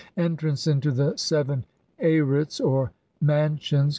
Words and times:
Entrance 0.17 0.65
into 0.65 0.89
the 0.91 1.15
seven 1.15 1.63
Arits 1.99 2.59
or 2.59 2.91
man 3.21 3.59
sions 3.59 3.85
(see 3.85 3.89
p. 3.89 3.89